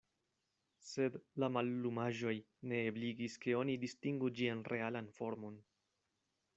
Sed 0.91 1.17
la 1.43 1.49
mallumaĵoj 1.57 2.35
ne 2.71 2.81
ebligis, 2.87 3.39
ke 3.45 3.57
oni 3.61 3.79
distingu 3.87 4.35
ĝian 4.41 4.69
realan 4.75 5.15
formon. 5.21 5.65